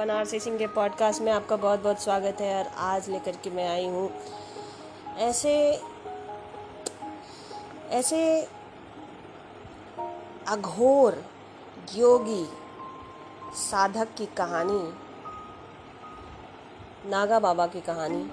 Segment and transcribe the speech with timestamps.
[0.00, 3.68] बनारसी सिंह के पॉडकास्ट में आपका बहुत बहुत स्वागत है और आज लेकर के मैं
[3.68, 4.10] आई हूँ।
[5.18, 5.52] ऐसे
[7.90, 8.20] ऐसे
[10.48, 11.22] अघोर
[11.94, 12.44] योगी
[13.60, 14.80] साधक की कहानी,
[17.10, 18.24] नागा बाबा की कहानी,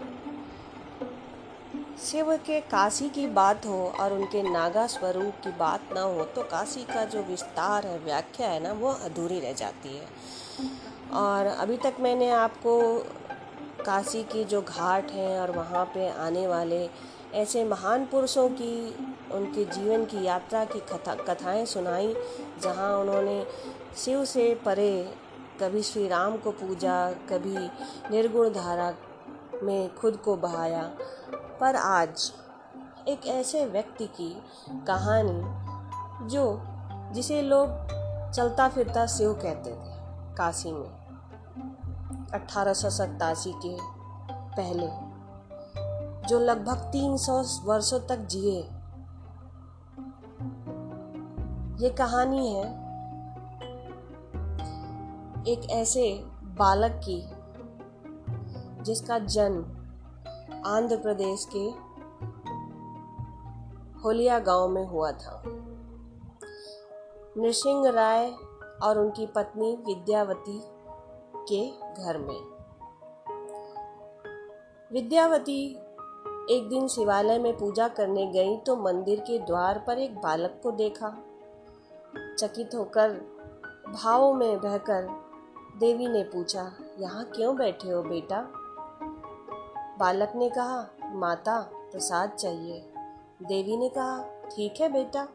[2.01, 6.43] शिव के काशी की बात हो और उनके नागा स्वरूप की बात ना हो तो
[6.43, 10.76] काशी का जो विस्तार है, व्याख्या है ना, वो अधूरी रह जाती है।
[11.17, 12.99] और अभी तक मैंने आपको
[13.85, 16.89] काशी की जो घाट हैं और वहाँ पे आने वाले
[17.33, 18.95] ऐसे महान पुरुषों की,
[19.31, 22.15] उनके जीवन की यात्रा की कथा, कथाएँ सुनाई,
[22.61, 23.47] जहाँ उन्होंने
[23.97, 25.15] शिव से परे
[25.61, 27.57] कभी श्री राम को पूजा, कभी
[28.11, 28.93] निर्गुण धारा
[29.63, 30.91] में खुद को बहाया।
[31.59, 32.33] पर आज
[33.07, 34.43] एक ऐसे व्यक्ति की
[34.87, 35.41] कहानी
[36.29, 36.61] जो
[37.13, 37.69] जिसे लोग
[38.31, 39.97] चलता फिरता शिव कहते थे,
[40.35, 41.06] काशी में।
[42.33, 42.73] अठारह
[43.47, 43.77] के
[44.57, 44.87] पहले,
[46.27, 48.61] जो लगभग 300 वर्षों तक जिए।
[51.83, 52.87] ये कहानी है
[55.47, 57.29] एक ऐसे बालक की,
[58.83, 59.61] जिसका जन्म
[60.65, 61.87] आंध्र प्रदेश के
[63.99, 65.43] होलिया गाँव में हुआ था।
[67.37, 68.31] नृसिंह राय
[68.83, 70.61] और उनकी पत्नी विद्यावती
[71.51, 72.39] के घर में।
[74.91, 75.63] विद्यावती
[76.51, 80.71] एक दिन शिवालय में पूजा करने गई तो मंदिर के द्वार पर एक बालक को
[80.73, 81.09] देखा।
[82.39, 83.11] चकित होकर
[83.93, 85.07] भाव में बहकर
[85.79, 88.39] देवी ने पूछा, यहाँ क्यों बैठे हो बेटा?
[89.99, 91.59] बालक ने कहा, माता,
[91.91, 92.79] प्रसाद चाहिए।
[93.43, 94.21] देवी ने कहा,
[94.51, 95.27] ठीक है बेटा,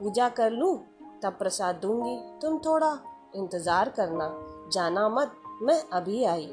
[0.00, 0.76] पूजा कर लूँ,
[1.22, 2.92] तब प्रसाद दूँगी। तुम थोड़ा
[3.36, 4.28] इंतज़ार करना,
[4.72, 6.46] जाना मत। मैं अभी आई।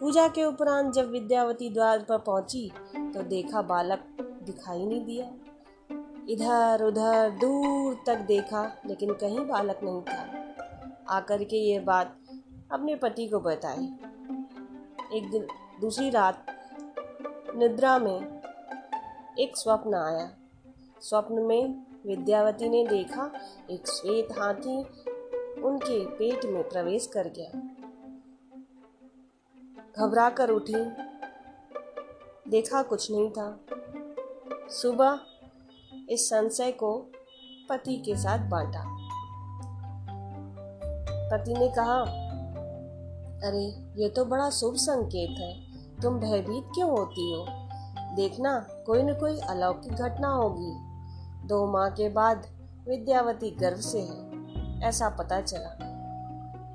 [0.00, 5.26] पूजा के उपरांत जब विद्यावती द्वार पर पहुँची तो देखा बालक दिखाई नहीं दिया।
[6.28, 12.16] इधर उधर दूर तक देखा, लेकिन कहीं बालक नहीं था। आकर के ये बात
[12.72, 13.84] अपने पति को बताई।
[15.16, 15.46] एक दिन,
[15.80, 16.46] दूसरी रात,
[17.56, 18.40] निद्रा में
[19.38, 20.28] एक स्वप्न आया।
[21.00, 23.30] स्वप्न में विद्यावती ने देखा,
[23.70, 24.78] एक श्वेत हाथी
[25.62, 27.60] उनके पेट में प्रवेश कर गया।
[29.98, 30.84] घबरा कर उठी।
[32.50, 33.60] देखा कुछ नहीं था।
[34.70, 35.20] सुबह
[36.08, 37.06] इस संशय को
[37.70, 38.84] पति के साथ बांटा।
[41.30, 42.00] पति ने कहा,
[43.48, 43.64] अरे,
[44.02, 45.72] ये तो बड़ा शुभ संकेत है।
[46.02, 47.46] तुम भयभीत क्यों होती हो?
[48.16, 50.92] देखना, कोई न कोई अलौकिक घटना होगी।
[51.48, 52.46] दो माह के बाद
[52.88, 54.32] विद्यावती गर्भ से है,
[54.82, 55.92] ऐसा पता चला।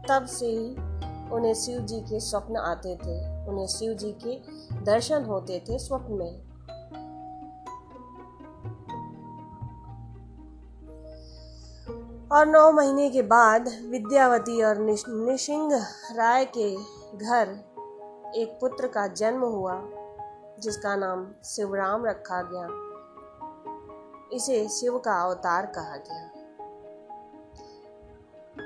[0.10, 0.87] तब से ही
[1.32, 4.40] उन्हें शिव जी के स्वप्न आते थे, उन्हें शिव जी के
[4.82, 6.48] दर्शन होते थे स्वप्न में।
[12.32, 15.72] और नौ महीने के बाद विद्यावती और निशिंग
[16.12, 16.76] राय के
[17.18, 17.50] घर
[18.36, 19.82] एक पुत्र का जन्म हुआ,
[20.60, 22.68] जिसका नाम शिवराम रखा गया।
[24.34, 26.37] इसे शिव का अवतार कहा गया।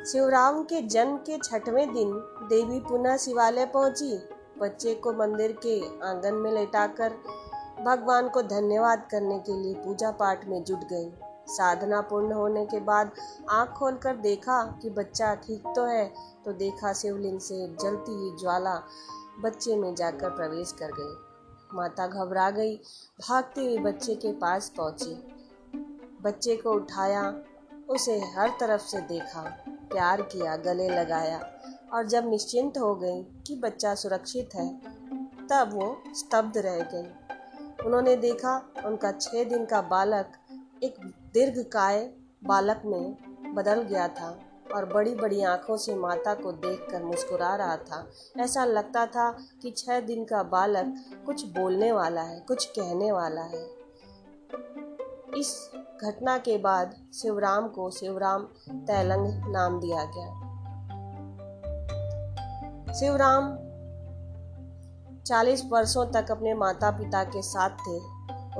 [0.05, 2.11] शिवराम के जन्म के छठवें दिन
[2.49, 4.15] देवी पुनः शिवालय पहुँची।
[4.59, 7.13] बच्चे को मंदिर के आँगन में लेटाकर
[7.85, 11.11] भगवान को धन्यवाद करने के लिए पूजा पाठ में जुट गई।
[11.47, 13.11] साधना पूर्ण होने के बाद
[13.49, 16.05] आँख खोलकर देखा कि बच्चा ठीक तो है
[16.45, 18.75] तो देखा शिवलिंग से जलती हुई ज्वाला
[19.43, 22.75] बच्चे में जाकर प्रवेश कर गई। माता घबरा गई,
[23.19, 25.13] भागते हुए बच्चे के पास पहुँची।
[26.23, 27.33] बच्चे को उठाया,
[27.89, 29.43] उसे हर तरफ़ से देखा।
[29.91, 31.39] प्यार किया, गले लगाया
[31.93, 34.69] और जब निश्चिंत हो गई कि बच्चा सुरक्षित है,
[35.47, 38.55] तब वो स्तब्ध रह गई। उन्होंने देखा
[38.85, 40.37] उनका छः दिन का बालक
[40.83, 40.95] एक
[41.33, 41.99] दीर्घकाय
[42.43, 44.39] बालक में बदल गया था
[44.75, 48.05] और बड़ी बड़ी आँखों से माता को देखकर मुस्कुरा रहा था।
[48.39, 49.29] ऐसा लगता था
[49.61, 50.93] कि छह दिन का बालक
[51.25, 53.65] कुछ बोलने वाला है, कुछ कहने वाला है।
[55.37, 55.71] इस
[56.03, 60.51] घटना के बाद शिवराम को शिवराम तैलंग नाम दिया गया।
[62.93, 63.55] शिवराम
[65.21, 67.97] चालीस वर्षों तक अपने माता पिता के साथ थे।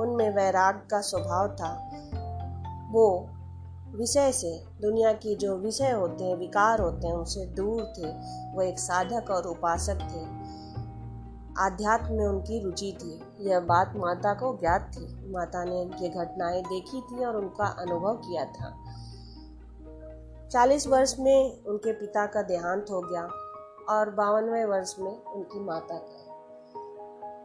[0.00, 1.90] उनमें वैराग का स्वभाव था।
[2.90, 3.28] वो
[3.96, 8.12] विषय से, दुनिया की जो विषय होते हैं, विकार होते हैं, उनसे दूर थे।
[8.52, 10.41] वो एक साधक और उपासक थे।
[11.58, 16.62] आध्यात्म में उनकी रुचि थी। यह बात माता को ज्ञात थी। माता ने ये घटनाएँ
[16.62, 18.78] देखी थी और उनका अनुभव किया था।
[20.48, 23.28] चालीस वर्ष में उनके पिता का देहांत हो गया
[23.94, 26.32] और बावनवे वर्ष में उनकी माता का।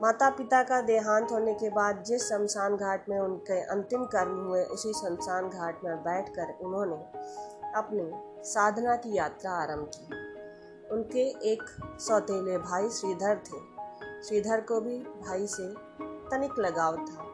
[0.02, 4.64] माता पिता का देहांत होने के बाद जिस शमशान घाट में उनके अंतिम कर्म हुए,
[4.64, 6.96] उसी शमशान घाट में बैठकर उन्होंने
[7.76, 8.12] अपनी
[8.44, 10.28] साधना की यात्रा आरंभ की।
[10.90, 11.64] उनके एक
[12.00, 13.77] सौतेले भाई श्रीधर थे।
[14.24, 15.74] श्रीधर को भी भाई से
[16.30, 17.28] तनिक लगाव था।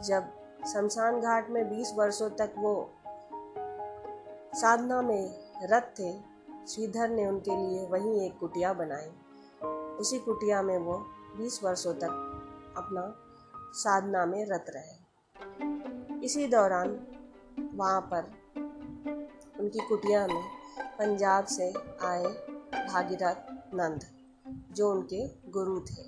[0.00, 0.24] जब
[0.66, 2.90] शमशान घाट में 20 वर्षों तक वो
[4.54, 6.12] साधना में रत थे,
[6.66, 9.10] श्रीधर ने उनके लिए वहीं एक कुटिया बनाई।
[9.98, 10.98] उसी कुटिया में वो
[11.38, 12.10] बीस वर्षों तक
[12.76, 13.14] अपना
[13.72, 15.02] साधना में रत रहे।
[16.24, 17.06] इसी दौरान
[17.74, 18.22] वहाँ पर
[19.60, 20.42] उनकी कुटिया में
[20.98, 22.24] पंजाब से आए
[22.88, 23.36] भागीरथ
[23.74, 24.21] नंद।
[24.72, 26.02] जो उनके गुरु थे।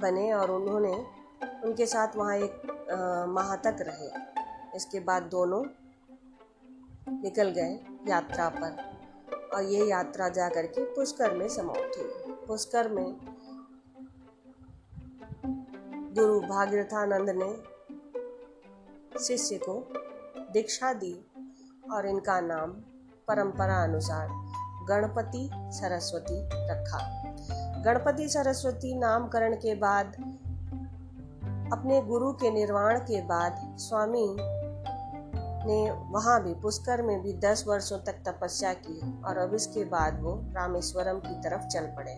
[0.00, 0.92] बने और उन्होंने
[1.64, 4.08] उनके साथ वहाँ एक माह तक रहे।
[4.76, 5.64] इसके बाद दोनों
[7.22, 8.88] निकल गए यात्रा पर।
[9.54, 13.16] और ये यात्रा जा कर के पुष्कर में समाप्त हुई। पुष्कर में
[16.14, 17.52] गुरु भागीरथानंद ने
[19.18, 19.74] शिष्य को
[20.52, 21.14] दीक्षा दी
[21.92, 22.70] और इनका नाम
[23.28, 24.28] परंपरा अनुसार
[24.88, 26.38] गणपति सरस्वती
[26.70, 27.19] रखा।
[27.84, 30.06] गणपति सरस्वती नामकरण के बाद,
[31.72, 34.36] अपने गुरु के निर्वाण के बाद स्वामी
[35.66, 40.20] ने वहाँ भी पुष्कर में भी दस वर्षों तक तपस्या की और अब इसके बाद
[40.20, 42.12] वो रामेश्वरम की तरफ़ चल पड़े।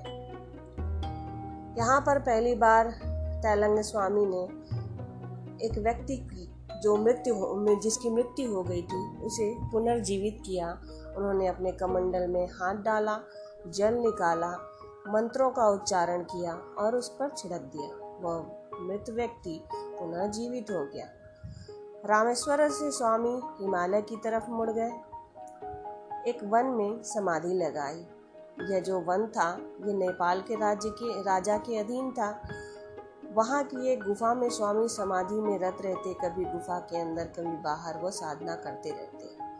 [1.78, 2.90] यहाँ पर पहली बार
[3.42, 4.42] तैलंग स्वामी ने
[5.66, 6.48] एक व्यक्ति की,
[6.82, 7.34] जो मृत्यु
[7.80, 10.78] जिसकी मृत्यु हो गई थी, उसे पुनर्जीवित किया।
[11.16, 13.18] उन्होंने अपने कमंडल में हाथ डाला,
[13.68, 14.68] जल निकाला
[15.08, 18.46] मंत्रों का उच्चारण किया और उस पर छिड़क दिया। वह
[18.80, 21.06] मृत व्यक्ति पुनः जीवित हो गया।
[22.06, 24.90] रामेश्वर से स्वामी हिमालय की तरफ़ मुड़ गए।
[26.30, 28.06] एक वन में समाधि लगाई।
[28.60, 32.42] यह जो वन था, ये नेपाल के राज्य के, राजा के अधीन था।
[33.32, 37.56] वहाँ की एक गुफा में स्वामी समाधि में रत रहते, कभी गुफा के अंदर, कभी
[37.56, 39.52] बाहर वो साधना करते रहते।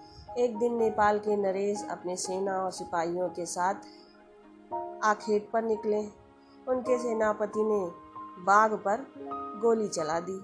[0.45, 3.75] एक दिन नेपाल के नरेश अपने सेना और सिपाहियों के साथ
[5.05, 6.01] आखेट पर निकले।
[6.69, 7.85] उनके सेनापति ने
[8.43, 9.07] बाघ पर
[9.63, 10.41] गोली चला दी।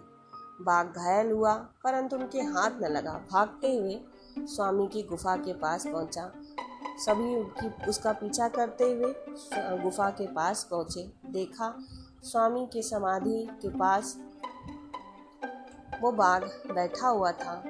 [0.61, 4.01] बाघ घायल हुआ, परंतु उनके हाथ न लगा। भागते हुए
[4.47, 6.33] स्वामी की गुफा के पास पहुँचा।
[6.99, 9.15] सभी उनकी, उसका पीछा करते हुए
[9.83, 11.75] गुफा के पास पहुँचे। देखा,
[12.23, 14.17] स्वामी के समाधि के पास
[16.01, 17.63] वो बाघ बैठा हुआ था।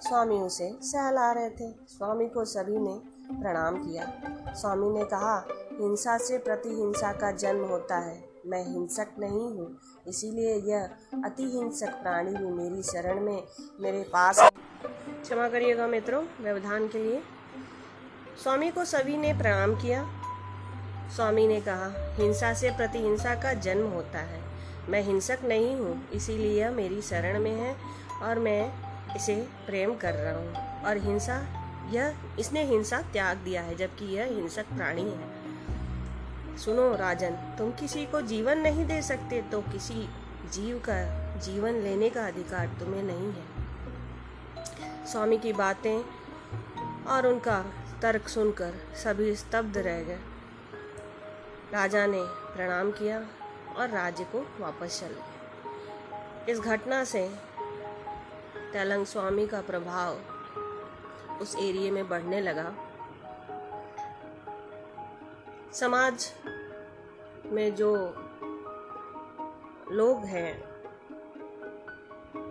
[0.00, 3.00] स्वामी उसे सहला रहे थे। स्वामी को सभी ने
[3.42, 4.12] प्रणाम किया।
[4.54, 5.38] स्वामी ने कहा
[5.80, 9.78] हिंसा से प्रतिहिंसा का जन्म होता है। मैं हिंसक नहीं हूँ,
[10.08, 10.88] इसीलिए यह
[11.24, 13.42] अति हिंसक प्राणी भी मेरी शरण में
[13.80, 14.40] मेरे पास
[14.86, 17.22] क्षमा करिएगा मित्रों, व्यवधान के लिए।
[18.42, 20.04] स्वामी को सभी ने प्रणाम किया।
[21.16, 24.40] स्वामी ने कहा, हिंसा से प्रतिहिंसा का जन्म होता है।
[24.88, 27.76] मैं हिंसक नहीं हूँ, इसीलिए यह मेरी शरण में है
[28.22, 28.72] और मैं
[29.16, 31.36] इसे प्रेम कर रहा हूँ। और हिंसा,
[31.90, 35.45] यह, इसने हिंसा त्याग दिया है, जबकि यह हिंसक प्राणी है।
[36.56, 40.08] सुनो राजन, तुम किसी को जीवन नहीं दे सकते तो किसी
[40.52, 40.94] जीव का
[41.38, 45.98] जीवन लेने का अधिकार तुम्हें नहीं है। स्वामी की बातें
[47.06, 47.64] और उनका
[48.02, 50.18] तर्क सुनकर सभी स्तब्ध रह गए।
[51.72, 52.22] राजा ने
[52.54, 53.18] प्रणाम किया
[53.76, 57.28] और राज्य को वापस चल। गए इस घटना से
[58.72, 60.18] तेलंग स्वामी का प्रभाव
[61.40, 62.72] उस एरिए में बढ़ने लगा।
[65.76, 66.32] समाज
[67.46, 67.96] में जो
[69.92, 70.64] लोग हैं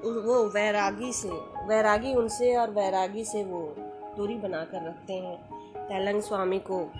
[0.03, 1.29] वो वैरागी से,
[1.67, 3.75] वैरागी उनसे और वैरागी से वो
[4.17, 5.37] दूरी बना कर रखते हैं।
[5.77, 6.91] तैलंग स्वामी को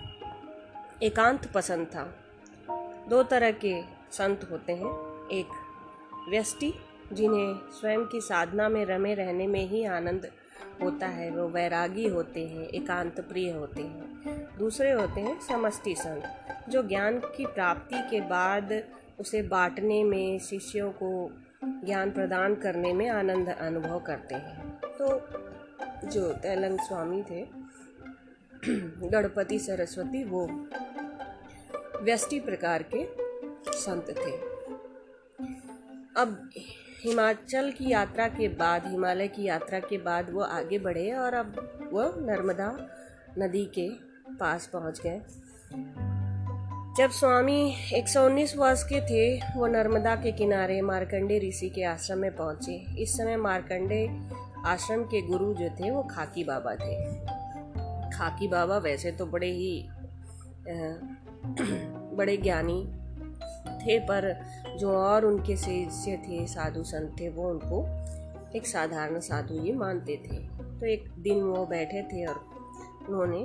[1.02, 2.14] एकांत पसंद था।
[3.08, 4.90] दो तरह के संत होते हैं।
[5.28, 5.46] एक
[6.28, 6.74] व्यष्टि,
[7.12, 10.32] जिन्हें स्वयं की साधना में रमे रहने में ही आनंद
[10.82, 14.16] होता है, वो वैरागी होते हैं एकांत प्रिय होते हैं।
[14.58, 16.24] दूसरे होते हैं समष्टि संत,
[16.68, 18.82] जो ज्ञान की प्राप्ति के बाद
[19.20, 21.32] उसे बांटने में, शिष्यों को
[21.64, 25.28] ज्ञान प्रदान करने में आनंद अनुभव करते हैं। तो
[26.08, 27.46] जो तैलंग स्वामी थे,
[29.08, 30.68] गणपति सरस्वती, वो
[32.02, 33.08] व्यष्टि प्रकार के
[33.72, 34.56] संत थे।
[36.16, 36.50] अब
[37.02, 41.78] हिमाचल की यात्रा के बाद, हिमालय की यात्रा के बाद वो आगे बढ़े और अब
[41.92, 42.88] वो नर्मदा
[43.38, 43.90] नदी के
[44.34, 45.20] पास पहुँच गए।
[46.98, 52.36] जब स्वामी 119 वर्ष के थे, वो नर्मदा के किनारे मार्कंडे ऋषि के आश्रम में
[52.36, 54.18] पहुँचे। इस समय मार्कंडे
[54.66, 57.26] आश्रम के गुरु जो थे, वो खाकी बाबा थे।
[58.16, 59.88] खाकी बाबा वैसे तो बड़े ही
[62.16, 63.05] बड़े ज्ञानी
[63.86, 67.84] थे, पर जो और उनके शिष्य थे, साधु संत थे, वो उनको
[68.56, 70.38] एक साधारण साधु ही मानते थे।
[70.78, 72.44] तो एक दिन वो बैठे थे और
[73.08, 73.38] उन्होंने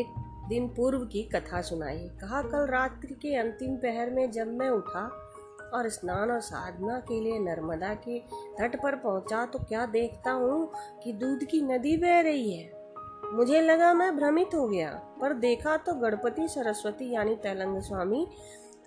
[0.00, 0.14] एक
[0.48, 5.04] दिन पूर्व की कथा सुनाई। कहा, कल रात्रि के अंतिम पहर में जब मैं उठा
[5.74, 8.18] और स्नान और साधना के लिए नर्मदा के
[8.58, 10.70] तट पर पहुँचा तो क्या देखता हूँ
[11.04, 12.68] कि दूध की नदी बह रही है।
[13.34, 18.26] मुझे लगा मैं भ्रमित हो गया, पर देखा तो गणपति सरस्वती यानी तैलंग स्वामी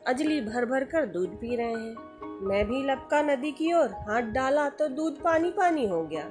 [0.07, 4.21] अजली भर भर कर दूध पी रहे हैं। मैं भी लपका नदी की ओर हाथ
[4.21, 6.23] डाला तो दूध पानी पानी हो गया।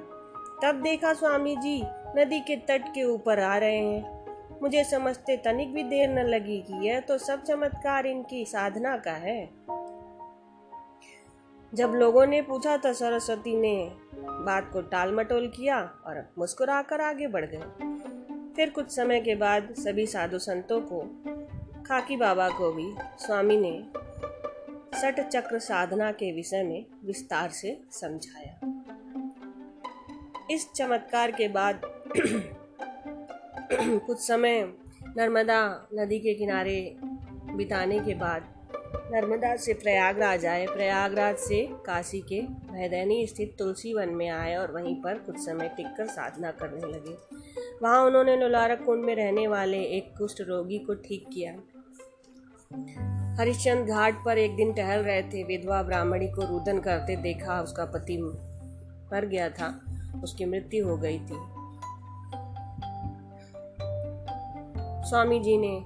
[0.63, 1.81] तब देखा स्वामी जी,
[2.17, 6.59] नदी के तट के ऊपर आ रहे हैं। मुझे समझते तनिक भी देर न लगी
[6.61, 9.49] कि यह तो सब चमत्कार इनकी साधना का है।
[11.73, 17.27] जब लोगों ने पूछा तो सरस्वती ने बात को टाल मटोल किया और मुस्कुराकर आगे
[17.27, 17.91] बढ़ गए।
[18.55, 21.01] फिर कुछ समय के बाद सभी साधु संतों को
[21.87, 23.83] खाकी बाबा को भी स्वामी ने
[24.99, 28.59] सट चक्र साधना के विषय में विस्तार से समझाया।
[30.51, 31.81] इस चमत्कार के बाद
[33.81, 34.73] कुछ समय
[35.17, 36.95] नर्मदा नदी के किनारे
[37.55, 38.53] बिताने के बाद
[39.11, 44.71] नर्मदा से प्रयागराज आए। प्रयागराज से काशी के भैदैनी स्थित तुलसी वन में आए और
[44.71, 47.42] वहीं पर कुछ समय टिककर साधना करने लगे।
[47.83, 51.53] वहाँ उन्होंने लोलारक कुंड में रहने वाले एक कुष्ठ रोगी को ठीक किया।
[53.39, 57.85] हरिश्चंद घाट पर एक दिन टहल रहे थे। विधवा ब्राह्मणी को रुदन करते देखा, उसका
[57.85, 58.17] पति
[59.13, 59.81] मर गया था।
[60.23, 61.39] उसकी मृत्यु हो गई थी।
[65.09, 65.83] स्वामी जी ने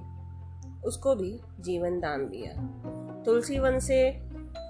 [0.87, 2.53] उसको भी जीवन दान दिया।
[3.23, 4.19] तुलसी वन से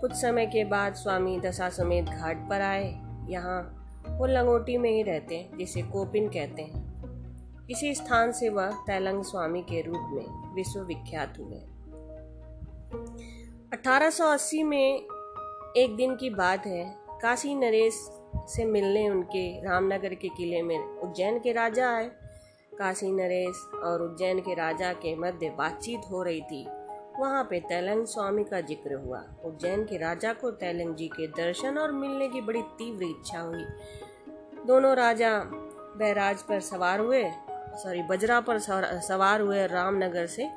[0.02, 5.04] कुछ समय के बाद स्वामी दशा समेत घाट पर आए। यहाँ वो लंगोटी में ही
[5.04, 6.87] रहते हैं जिसे कोपिन कहते हैं।
[7.72, 11.58] इसी स्थान से वह तैलंग स्वामी के रूप में विश्वविख्यात हुए।
[13.74, 15.08] 1880 में
[15.78, 17.94] एक दिन की बात है, काशी नरेश
[18.48, 22.12] से मिलने उनके रामनगर के किले में उज्जैन के राजा आए।
[22.78, 26.68] काशी नरेश और उज्जैन के राजा के मध्य बातचीत हो रही थी।
[27.20, 31.78] वहाँ पे तैलंग स्वामी का ज़िक्र हुआ। उज्जैन के राजा को तैलंग जी के दर्शन
[31.78, 33.66] और मिलने की बड़ी तीव्र इच्छा हुई।
[34.68, 35.40] दोनों राजा
[35.98, 37.24] बैराज पर सवार हुए।
[37.78, 40.50] सॉरी, बजरा पर सवार- हुए रामनगर से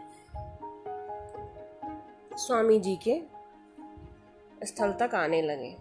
[2.36, 3.22] स्वामी जी के
[4.66, 5.76] स्थल तक आने लगे।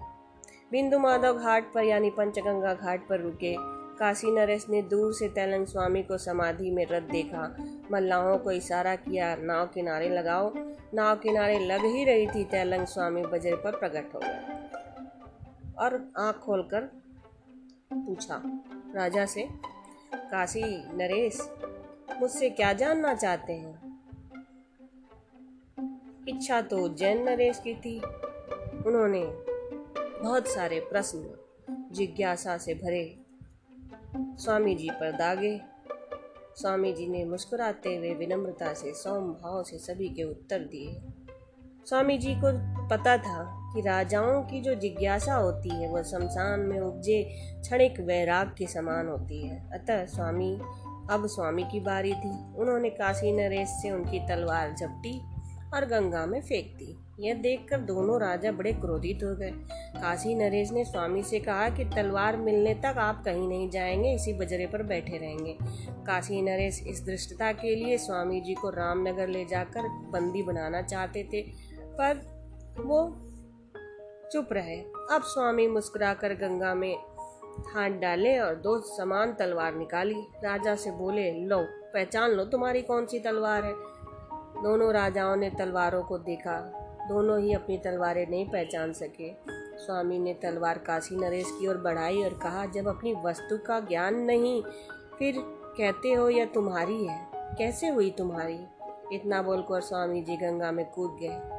[0.72, 3.56] बिंदु माधव घाट पर यानी पंचगंगा घाट पर रुके।
[3.98, 7.56] काशी नरेश ने दूर से तैलंग स्वामी को समाधि में रत देखा।
[7.92, 10.54] मल्लाहों को इशारा किया, नाव किनारे लगाओ।
[10.94, 14.70] नाव किनारे लग ही रही थी तैलंग स्वामी बजरे पर प्रकट हो गए
[15.78, 16.82] और आँख खोलकर
[17.94, 18.42] पूछा,
[18.96, 19.48] राजा से
[20.30, 21.50] काशी, नरेश,
[22.20, 24.00] मुझसे क्या जानना चाहते हैं?
[26.28, 28.00] इच्छा तो उज्जैन नरेश की थी।
[28.86, 29.26] उन्होंने
[30.24, 31.38] बहुत सारे प्रश्न
[31.92, 33.20] जिज्ञासा से भरे।
[34.16, 35.62] स्वामी जी पर दागे।
[36.56, 41.02] स्वामी जी ने मुस्कुराते हुए विनम्रता से सौम भाव से सभी के उत्तर दिए।
[41.86, 46.80] स्वामी जी को पता था कि राजाओं की जो जिज्ञासा होती है वह शमशान में
[46.80, 47.24] उपजे
[47.62, 50.60] क्षणिक वैराग के समान होती है। अतः स्वामी,
[51.12, 55.22] अब स्वामी की बारी थी। उन्होंने काशी नरेश से उनकी तलवार झपटी
[55.74, 59.52] और गंगा में फेंक दी। यह देखकर दोनों राजा बड़े क्रोधित हो गए।
[59.96, 64.34] काशी नरेश ने स्वामी से कहा कि तलवार मिलने तक आप कहीं नहीं जाएँगे, इसी
[64.34, 65.58] बजरे पर बैठे रहेंगे।
[65.90, 71.24] काशी नरेश इस दृष्टता के लिए स्वामी जी को रामनगर ले जाकर बंदी बनाना चाहते
[71.24, 71.42] थे,
[71.78, 72.39] पर
[72.80, 73.16] वो
[74.32, 74.82] चुप रहे।
[75.12, 76.98] अब स्वामी मुस्कुराकर गंगा में
[77.74, 83.06] हाथ डाले और दो समान तलवार निकाली। राजा से बोले, लो, पहचान लो तुम्हारी कौन
[83.06, 83.74] सी तलवार है?
[84.64, 86.60] दोनों राजाओं ने तलवारों को देखा।
[87.10, 89.34] दोनों ही अपनी तलवारें नहीं पहचान सके।
[89.78, 94.16] स्वामी ने तलवार काशी नरेश की ओर बढ़ाई और कहा, जब अपनी वस्तु का ज्ञान
[94.16, 94.64] नहीं,
[95.20, 95.36] फिर
[95.78, 98.60] कहते हो यह तुम्हारी है। कैसे हुई तुम्हारी?
[99.14, 101.59] इतना बोलकर स्वामी जी गंगा में कूद गए।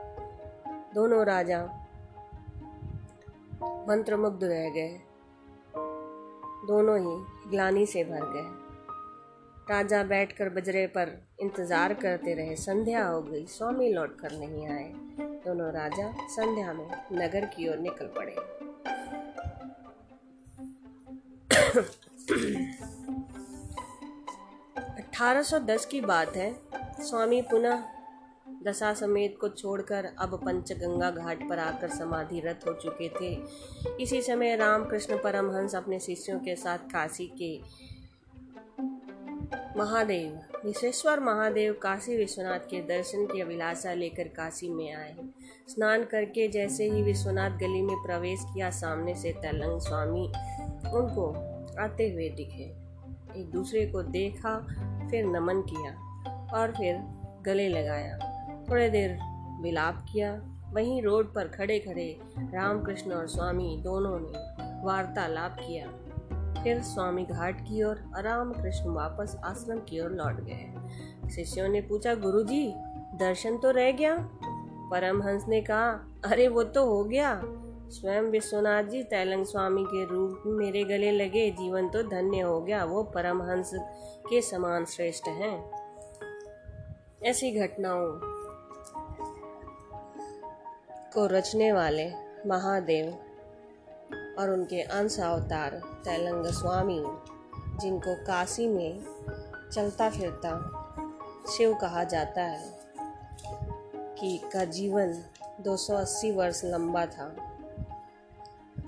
[0.95, 1.59] दोनों राजा
[3.89, 5.01] मंत्रमुग्ध रह गए।
[6.67, 8.49] दोनों ही ग्लानी से भर गए।
[9.71, 14.93] राजा बैठकर बजरे पर इंतज़ार करते रहे। संध्या हो गई, स्वामी लौट कर नहीं आए।
[15.45, 18.35] दोनों राजा संध्या में नगर की ओर निकल पड़े।
[24.99, 26.53] अठारह दस की बात है।
[27.01, 27.83] स्वामी पुनः
[28.67, 33.43] दशा समेत को छोड़कर अब पंचगंगा घाट पर आकर समाधि समाधिरत हो चुके थे।
[34.01, 37.61] इसी समय रामकृष्ण परमहंस अपने शिष्यों के साथ काशी के
[39.77, 45.17] महादेव, विश्वेश्वर महादेव, काशी विश्वनाथ के दर्शन की अभिलाषा लेकर काशी में आए।
[45.69, 50.27] स्नान करके जैसे ही विश्वनाथ गली में प्रवेश किया, सामने से तलंग स्वामी
[50.91, 51.31] उनको
[51.83, 52.65] आते हुए दिखे।
[53.41, 54.59] एक दूसरे को देखा,
[55.11, 55.93] फिर नमन किया
[56.55, 56.97] और फिर
[57.43, 58.30] गले लगाया।
[58.71, 59.19] थोड़े देर
[59.63, 64.33] विलाप किया। वहीं रोड पर खड़े खड़े रामकृष्ण और स्वामी दोनों ने
[64.87, 65.87] वार्तालाप किया।
[66.63, 70.75] फिर स्वामी घाट की ओर और रामकृष्ण वापस आश्रम की ओर लौट गए।
[71.31, 72.73] शिष्यों ने पूछा, गुरुजी,
[73.19, 74.17] दर्शन तो रह गया?
[74.93, 77.43] परमहंस ने कहा, अरे, वो तो हो गया।
[77.89, 82.85] स्वयं विश्वनाथ जी तैलंग स्वामी के रूप मेरे गले लगे। जीवन तो धन्य हो गया।
[82.85, 83.71] वो परमहंस
[84.31, 85.71] के समान श्रेष्ठ हैं।
[87.23, 88.40] ऐसी घटनाओं
[91.15, 92.13] को रचने वाले
[92.47, 93.13] महादेव
[94.39, 95.71] और उनके अंश अवतार
[96.05, 97.05] तैलंग स्वामी,
[97.81, 99.05] जिनको काशी में
[99.73, 100.51] चलता फिरता
[101.57, 102.81] शिव कहा जाता है,
[103.93, 105.25] कि का जीवन
[105.61, 107.57] 280 वर्ष लंबा था।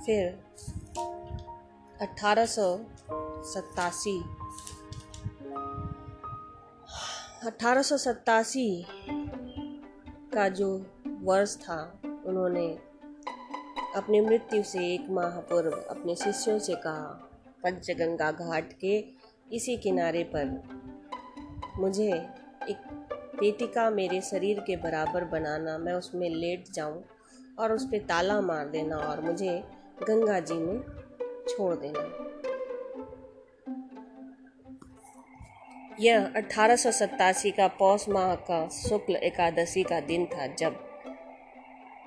[0.06, 0.44] फिर
[2.00, 2.84] अठारह
[7.46, 7.82] अठारह
[10.34, 12.66] का जो वर्ष था उन्होंने
[13.96, 17.30] अपनी मृत्यु से एक माह पूर्व अपने शिष्यों से कहा,
[17.62, 19.04] पंचगंगा घाट के
[19.52, 20.46] इसी किनारे पर
[21.78, 22.08] मुझे
[22.70, 22.76] एक
[23.40, 27.02] पेटिका मेरे शरीर के बराबर बनाना, मैं उसमें लेट जाऊँ
[27.58, 29.62] और उस पर ताला मार देना और मुझे
[30.02, 30.80] गंगा जी में
[31.48, 32.08] छोड़ देना।
[36.00, 36.76] यह अठारह
[37.50, 40.91] का पौष माह का शुक्ल एकादशी का दिन था, जब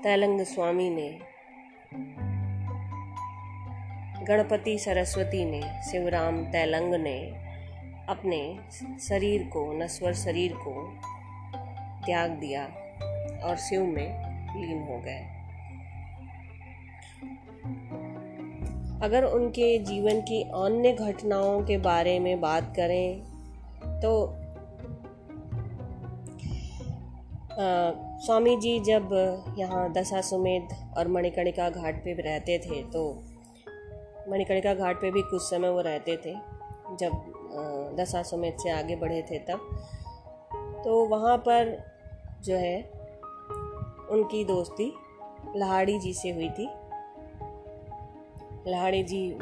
[0.05, 1.19] तैलंग स्वामी ने,
[4.25, 7.17] गणपति सरस्वती ने, शिवराम तैलंग ने
[8.09, 8.59] अपने
[8.99, 10.93] शरीर को, नश्वर शरीर को
[12.05, 12.65] त्याग दिया
[13.43, 14.07] और शिव में
[14.61, 15.25] लीन हो गए।
[19.01, 23.21] अगर उनके जीवन की अन्य घटनाओं के बारे में बात करें
[24.01, 24.27] तो
[28.15, 29.09] स्वामी जी जब
[29.57, 33.01] यहाँ दशा दशाश्वमेध और मणिकर्णिका घाट पे रहते थे तो
[34.29, 36.33] मणिकर्णिका घाट पे भी कुछ समय वो रहते थे,
[36.95, 37.11] जब
[37.95, 39.59] दशा दशाश्वमेध से आगे बढ़े थे तब।
[40.85, 41.83] तो वहाँ पर
[42.43, 42.81] जो है,
[44.11, 44.93] उनकी दोस्ती
[45.55, 46.69] लहाड़ी जी से हुई थी।
[48.67, 49.37] लहाड़ी जी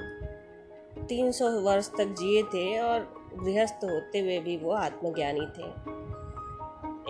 [1.10, 3.00] 300 वर्ष तक जिए थे और
[3.44, 5.94] गृहस्थ होते हुए भी वो आत्मज्ञानी थे।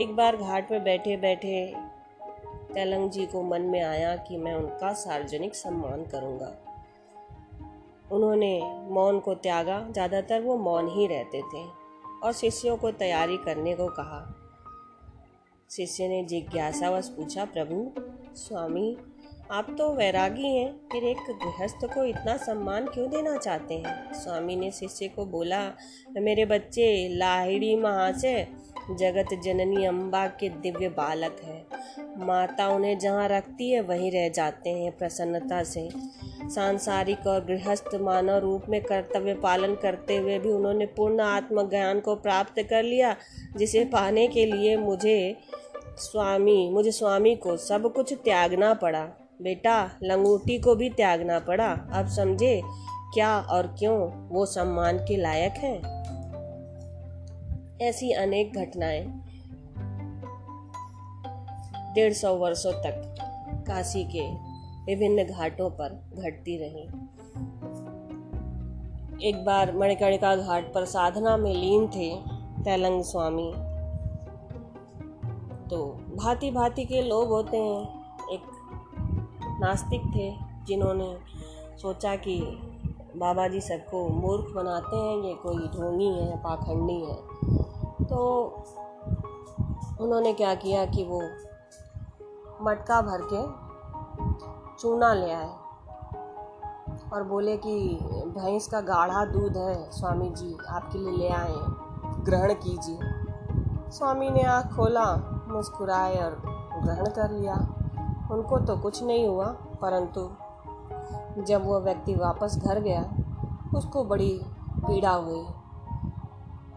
[0.02, 1.74] एक बार घाट पर बैठे बैठे
[2.74, 6.52] तैलंग जी को मन में आया कि मैं उनका सार्वजनिक सम्मान करूँगा।
[8.12, 11.64] उन्होंने मौन को त्यागा। ज़्यादातर वो मौन ही रहते थे
[12.24, 14.22] और शिष्यों को तैयारी करने को कहा।
[15.70, 17.92] शिष्य ने जिज्ञासावश पूछा, प्रभु,
[18.36, 18.98] स्वामी
[19.54, 24.14] आप तो वैरागी हैं, फिर एक गृहस्थ को इतना सम्मान क्यों देना चाहते हैं?
[24.14, 25.72] स्वामी ने शिष्य को बोला,
[26.18, 28.48] मेरे बच्चे, लाहिड़ी महाशय,
[28.92, 31.66] जगत जननी अम्बा के दिव्य बालक है।
[32.18, 35.90] माता उन्हें जहाँ रखती है, वहीं रह जाते हैं प्रसन्नता से।
[36.50, 42.16] सांसारिक और गृहस्थ मानव रूप में कर्तव्य पालन करते हुए भी उन्होंने पूर्ण आत्मज्ञान को
[42.16, 43.16] प्राप्त कर लिया,
[43.58, 45.38] जिसे पाने के लिए मुझे
[45.98, 52.08] स्वामी मुझे स्वामी को सब कुछ त्यागना पड़ा। बेटा, लंगूटी को भी त्यागना पड़ा। अब
[52.08, 52.62] समझे
[53.14, 56.04] क्या और क्यों वो सम्मान के लायक हैं?
[57.82, 59.06] ऐसी अनेक घटनाएँ।
[61.94, 63.16] डेढ़ सौ वर्षों तक
[63.68, 64.32] काशी के
[64.86, 66.84] विभिन्न घाटों पर घटती रही।
[69.30, 72.16] एक बार मणिकर्णिका घाट पर साधना में लीन थे
[72.64, 73.54] तेलंग स्वामी।
[75.70, 78.03] तो भांति भांति के लोग होते हैं।
[79.64, 81.18] नास्तिक थे, जिन्होंने
[81.82, 82.40] सोचा कि
[83.16, 87.16] बाबा जी सबको मूर्ख बनाते हैं, ये कोई ढोंगी है, पाखंडी है।
[88.06, 88.46] तो
[90.02, 91.22] उन्होंने क्या किया कि वो
[92.62, 93.64] मटका भर के
[94.82, 95.56] चूना ले आए
[97.14, 98.00] और बोले कि,
[98.38, 101.56] भैंस का गाढ़ा दूध है स्वामी जी आपके लिए ले आए
[102.24, 103.00] ग्रहण कीजिए।
[103.92, 105.16] स्वामी ने आँख खोला,
[105.48, 106.42] मुस्कुराए और
[106.84, 107.83] ग्रहण कर लिया।
[108.34, 109.46] उनको तो कुछ नहीं हुआ,
[109.82, 110.30] परंतु
[111.44, 113.14] जब वह व्यक्ति वापस घर गया,
[113.76, 114.42] उसको बड़ी
[114.80, 115.46] पीड़ा हुई।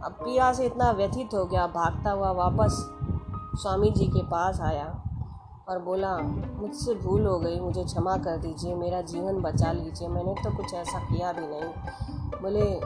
[0.02, 2.92] अब पीड़ा से इतना व्यथित हो गया, भागता हुआ वापस
[3.62, 5.02] स्वामी जी के पास आया
[5.68, 6.18] और बोला,
[6.60, 10.74] मुझसे भूल हो गई, मुझे क्षमा कर दीजिए, मेरा जीवन बचा लीजिए, मैंने तो कुछ
[10.74, 11.70] ऐसा किया भी नहीं।
[12.42, 12.80] बोले,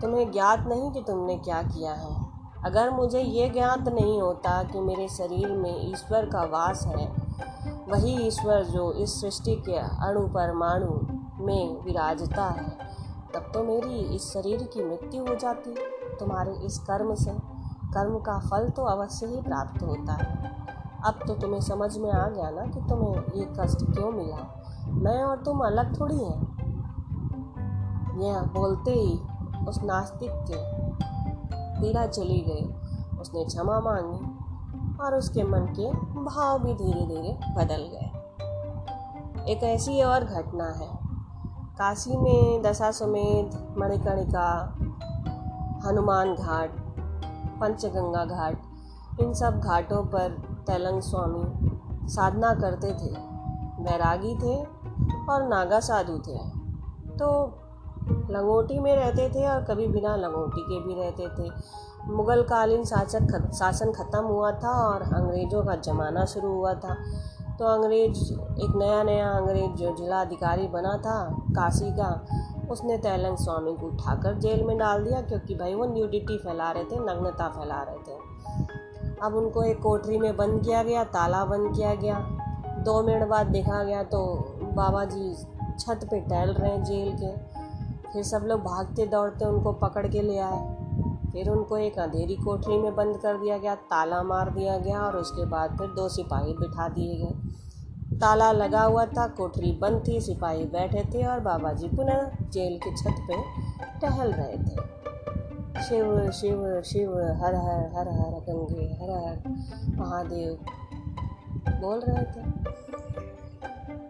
[0.00, 2.28] तुम्हें ज्ञात नहीं कि तुमने क्या किया है?
[2.64, 7.27] अगर मुझे ये ज्ञात नहीं होता कि मेरे शरीर में ईश्वर का वास है
[7.90, 12.70] वही ईश्वर जो इस सृष्टि के अणु परमाणु में विराजता है।
[13.34, 15.74] तब तो मेरी इस शरीर की मृत्यु हो जाती,
[16.20, 17.30] तुम्हारे इस कर्म से।
[17.94, 20.56] कर्म का फल तो अवश्य ही प्राप्त होता है।
[21.04, 24.64] अब तो तुम्हें समझ में आ गया ना कि तुम्हें ये कष्ट क्यों मिला?
[24.88, 26.58] मैं और तुम अलग थोड़ी हैं।
[28.20, 29.20] यह बोलते ही
[29.68, 30.88] उस नास्तिक के
[31.80, 32.74] पीड़ा चली गई।
[33.20, 34.47] उसने क्षमा मांगी।
[35.00, 35.92] और उसके मन के
[36.24, 38.08] भाव भी धीरे धीरे बदल गए।
[39.52, 40.98] एक ऐसी और घटना है।
[41.78, 44.78] काशी में दशा समेत मणिकर्णिका,
[45.84, 46.70] हनुमान घाट,
[47.60, 48.62] पंचगंगा घाट,
[49.20, 50.30] इन सब घाटों पर
[50.66, 51.70] तेलंग स्वामी
[52.08, 53.28] साधना करते थे।
[53.84, 54.64] बैरागी थे
[55.30, 56.38] और नागा साधु थे।
[57.18, 57.58] तो
[58.30, 61.52] लंगोटी में रहते थे और कभी बिना लंगोटी के भी रहते थे।
[62.08, 66.94] मुग़ल कालीन शासक शासन ख़त्म हुआ था और अंग्रेज़ों का ज़माना शुरू हुआ था।
[67.58, 71.18] तो अंग्रेज़, एक नया नया अंग्रेज़ जो जिला अधिकारी बना था
[71.50, 72.08] काशी का
[72.70, 76.84] उसने तैलंग स्वामी को उठाकर जेल में डाल दिया क्योंकि भाई वो न्यूडिटी फैला रहे
[76.84, 81.74] थे, नग्नता फैला रहे थे। अब उनको एक कोठरी में बंद किया गया, ताला बंद
[81.76, 82.18] किया गया।
[82.84, 84.24] दो मिनट बाद देखा गया तो
[84.74, 85.34] बाबा जी
[85.78, 87.36] छत पे टहल रहे हैं जेल के।
[88.12, 90.77] फिर सब लोग भागते दौड़ते उनको पकड़ के ले आए।
[91.32, 95.16] फिर उनको एक अंधेरी कोठरी में बंद कर दिया गया, ताला मार दिया गया और
[95.16, 100.20] उसके बाद फिर दो सिपाही बिठा दिए गए। ताला लगा हुआ था, कोठरी बंद थी,
[100.20, 103.42] सिपाही बैठे थे और बाबा जी पुनः जेल की छत पे
[104.00, 104.98] टहल रहे थे।
[105.82, 109.36] शिव शिव शिव, हर हर हर हर, गंगे, हर हर,
[109.98, 110.58] महादेव
[111.80, 112.46] बोल रहे थे।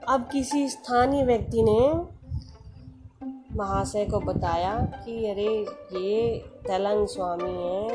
[0.08, 1.78] अब किसी स्थानीय व्यक्ति ने
[3.56, 5.66] महाशय को बताया कि अरे
[6.00, 7.90] ये तेलंग स्वामी हैं।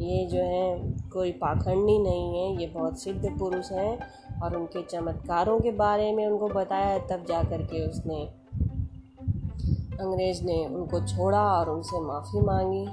[0.00, 3.98] ये जो है, कोई पाखंडी नहीं है, ये बहुत सिद्ध पुरुष हैं
[4.42, 8.24] और उनके चमत्कारों के बारे में उनको बताया तब जा कर के उसने
[10.00, 12.86] अंग्रेज़ ने उनको छोड़ा और उनसे माफ़ी मांगी।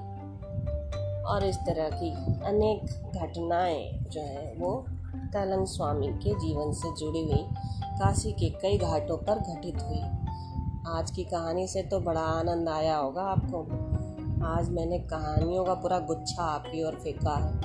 [1.24, 2.12] और इस तरह की
[2.46, 7.48] अनेक घटनाएँ जो हैं, वो तेलंग स्वामी के जीवन से जुड़ी हुई,
[7.84, 10.02] काशी के कई घाटों पर घटित हुई।
[10.88, 13.68] आज की कहानी से तो बड़ा आनंद आया होगा आपको।
[14.46, 17.58] आज मैंने कहानियों का पूरा गुच्छा आपकी ओर फेंका है।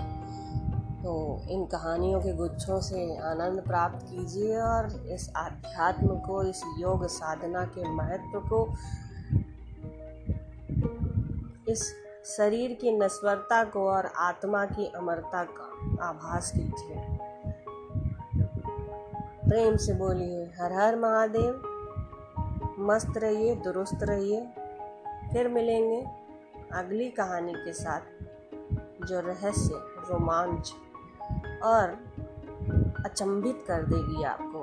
[1.02, 7.06] तो इन कहानियों के गुच्छों से आनंद प्राप्त कीजिए और इस आध्यात्म को, इस योग
[7.06, 8.74] साधना के महत्व को,
[11.72, 11.94] इस
[12.36, 17.18] शरीर की नस्वरता को और आत्मा की अमरता का आभास कीजिए।
[19.48, 21.62] प्रेम से बोलिए, हर हर महादेव,
[22.78, 24.40] मस्त रहिए, दुरुस्त रहिए,
[25.32, 26.19] फिर मिलेंगे।
[26.72, 28.00] अगली कहानी के साथ
[29.06, 29.70] जो रहस्य,
[30.10, 30.72] रोमांच
[31.62, 31.88] और
[33.04, 34.60] अचंभित कर देगी आपको।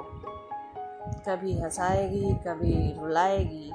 [1.28, 3.72] कभी हंसाएगी, कभी रुलाएगी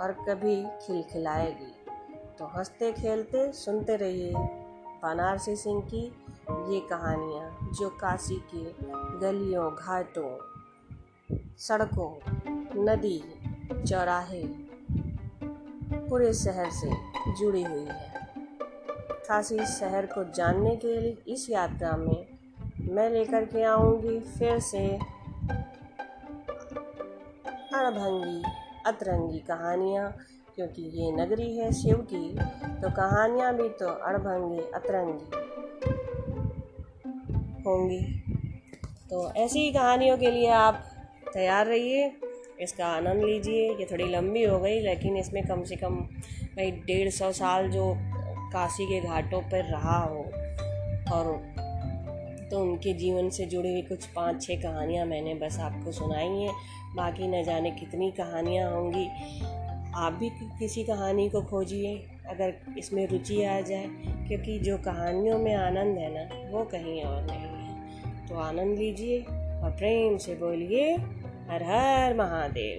[0.00, 1.74] और कभी खिलखिलाएगी।
[2.38, 4.34] तो हँसते, खेलते, सुनते रहिए
[5.02, 6.06] बनारसी सिंह की
[6.74, 8.72] ये कहानियाँ, जो काशी के
[9.18, 10.38] गलियों, घाटों,
[11.58, 12.18] सड़कों,
[12.84, 13.22] नदी,
[13.88, 14.67] चौराहे
[16.08, 16.90] पूरे शहर से
[17.38, 18.26] जुड़ी हुई है।
[19.28, 22.26] काशी शहर को जानने के लिए इस यात्रा में
[22.90, 24.86] मैं लेकर के आऊँगी, फिर से
[27.74, 28.42] अड़भंगी
[28.86, 30.10] अतरंगी कहानियाँ,
[30.54, 32.28] क्योंकि ये नगरी है शिव की
[32.80, 35.46] तो कहानियाँ भी तो अड़भंगी अतरंगी
[37.62, 38.00] होंगी।
[39.10, 40.82] तो ऐसी ही कहानियों के लिए आप
[41.34, 42.08] तैयार रहिए।
[42.60, 45.96] इसका आनंद लीजिए, ये थोड़ी लंबी हो गई, लेकिन इसमें कम से कम
[46.56, 47.92] भाई डेढ़ सौ साल जो
[48.52, 50.24] काशी के घाटों पर रहा हो,
[51.12, 51.36] और
[52.50, 56.52] तो उनके जीवन से जुड़ी हुई कुछ पाँच छह कहानियाँ मैंने बस आपको सुनाई हैं।
[56.96, 59.06] बाकी न जाने कितनी कहानियाँ होंगी,
[59.96, 61.94] आप भी किसी कहानी को खोजिए,
[62.30, 63.86] अगर इसमें रुचि आ जाए,
[64.28, 69.20] क्योंकि जो कहानियों में आनंद है ना, वो कहीं और नहीं है। तो आनंद लीजिए
[69.20, 70.96] और प्रेम से बोलिए
[71.50, 72.78] हर हर महादेव।